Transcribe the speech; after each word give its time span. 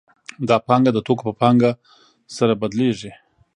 دا 0.47 0.55
پانګه 0.67 0.91
د 0.93 0.97
توکو 1.05 1.23
په 1.29 1.33
پانګه 1.41 1.71
سره 2.35 2.53
بدلېږي 2.61 3.11